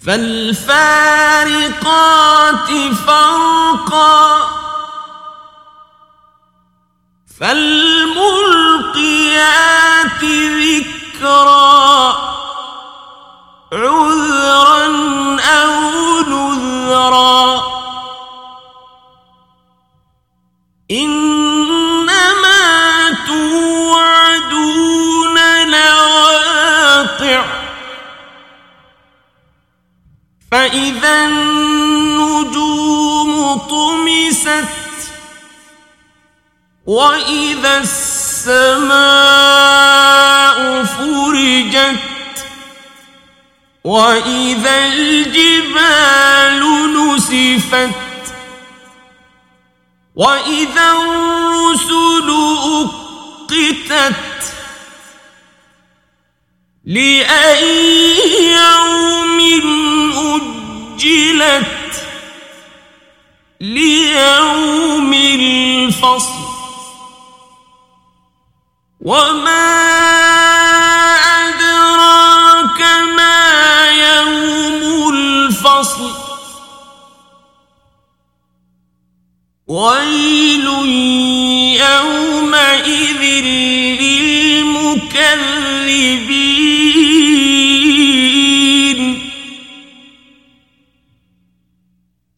فالفارقات 0.06 1.40
فرقا 3.08 4.20
فالملقيات 7.40 10.24
ذكرا. 10.24 12.14
عذرا 13.74 14.86
أو 15.42 15.74
نذرا. 16.28 17.64
إنما 20.92 21.49
فإذا 31.10 31.26
النجوم 32.20 33.32
طمست 33.58 34.66
وإذا 36.86 37.78
السماء 37.78 39.00
فرجت 40.84 42.00
وإذا 43.84 44.86
الجبال 44.88 46.62
نسفت 46.94 47.90
وإذا 50.16 50.92
الرسل 50.92 52.30
أقتت 52.82 54.14
لأي 56.86 58.16
يوم 58.52 58.99
أجلت 61.42 62.04
ليوم 63.62 65.14
الفصل 65.14 66.40
وما 69.02 70.19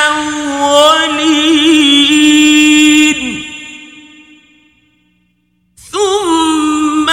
ثم 5.91 7.07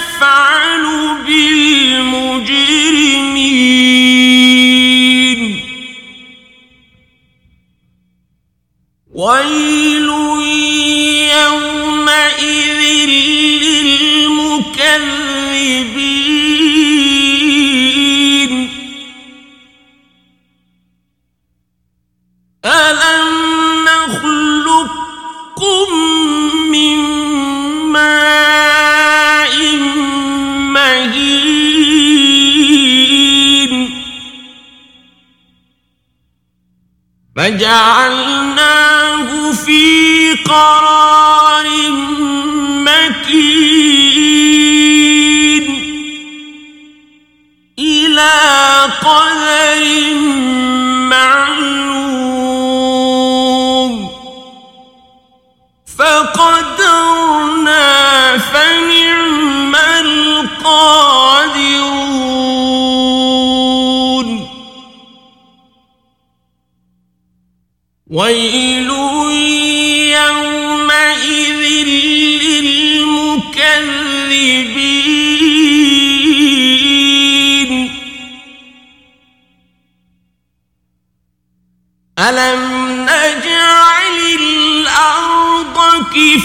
فجعلناه 37.42 39.30
في 39.52 40.34
قرار 40.46 40.81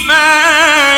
ما 0.07 0.96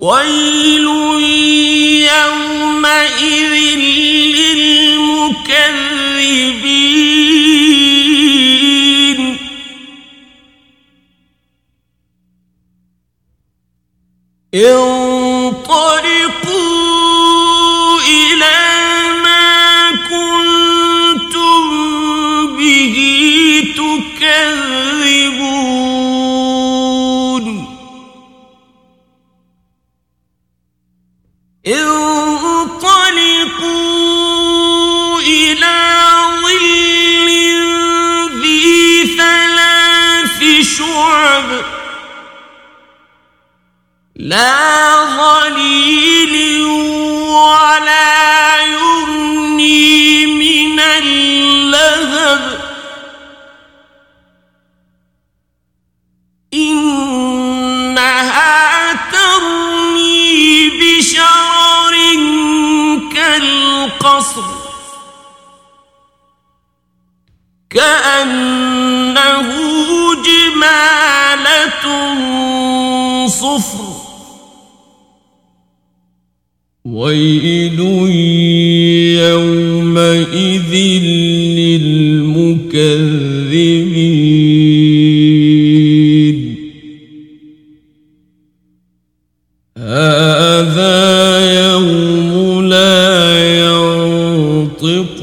ويل 0.00 0.86
يومئذ 2.14 3.54
للمكذبين 4.38 5.48
لا 44.28 45.04
ظليل 45.16 46.64
ولا 47.32 48.62
يغني 48.62 50.26
من 50.26 50.80
اللهب. 50.80 52.60
إنها 56.54 58.12
ترمي 59.12 60.70
بشرر 60.70 61.94
كالقصر. 63.14 64.44
كأنه 67.70 69.48
جمالة 70.22 71.84
صفر. 73.28 73.97
ويل 76.98 77.78
يومئذ 79.30 80.72
للمكذبين. 81.58 82.78
هذا 89.78 90.98
يوم 91.70 92.66
لا 92.66 93.06
ينطقون. 94.78 95.18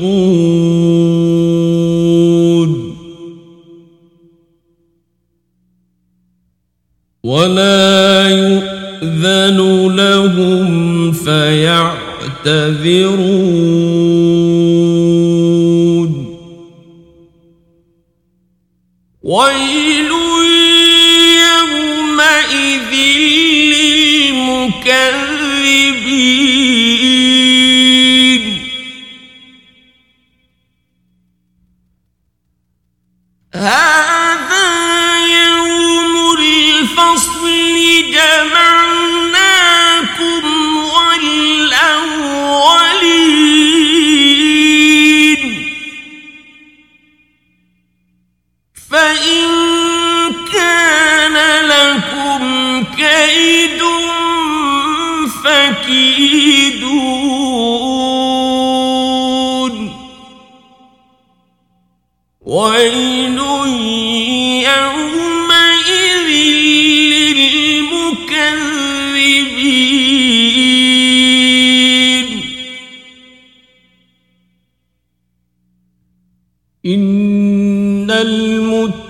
ولا 7.23 8.29
يؤذن 8.29 9.59
لهم 9.95 10.94
فيعتذرون 11.25 12.45
ويل 19.23 20.11
يومئذ 21.45 22.93
للمكذبين. 23.73 24.85
هذا 33.53 34.04
كيد 53.25 53.81
فكيدون. 55.43 56.85
ويل 62.41 63.39
يومئذ 64.77 66.29
للمكذبين. 67.37 68.25
إن 76.85 78.11
المتقين 78.11 79.04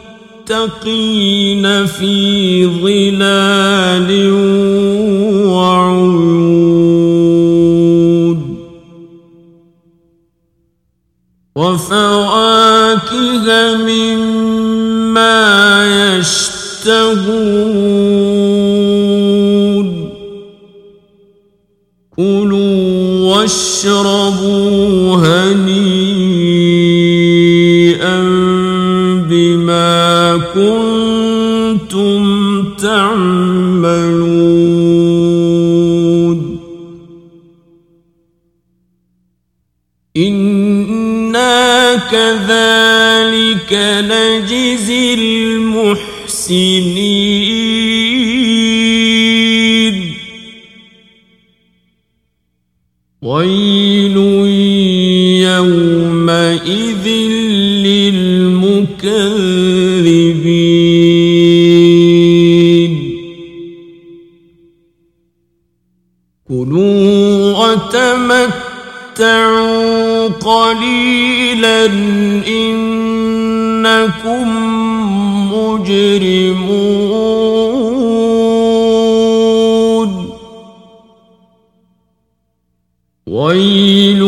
في 1.85 2.65
ظلال 2.65 4.09
وعيون 5.47 6.25
وفواكه 11.55 13.47
مما 13.77 15.37
يشتهون 16.17 17.45
كلوا 22.15 23.35
واشربوا 23.35 25.15
هنيئا 25.15 25.65
كنتم 30.53 32.23
تعملون. 32.73 34.35
إنا 40.17 41.95
كذلك 41.95 43.73
نجزي 44.09 45.13
المحسنين. 45.13 46.85
كلوا 66.49 67.57
وتمتعوا 69.17 69.47
قليلا 70.27 71.85
إنكم 72.47 73.95
مجرمون 75.53 77.15
ويل 83.27 84.21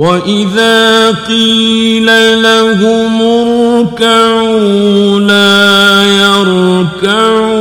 وإذا 0.00 1.10
قيل 1.10 2.06
لهم 2.42 3.22
اركعوا 3.22 5.20
لا 5.20 6.04
يركعون 6.24 7.60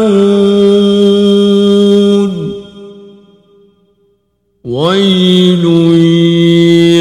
ويل 4.64 5.66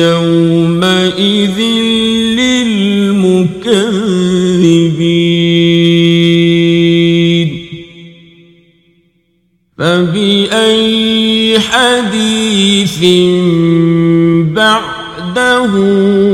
يومئذ 0.02 1.58
للمكذبين 2.38 3.68
فبأي 9.78 11.58
حديث 11.58 13.02
بعده 15.37 15.75
يؤمن 15.75 16.26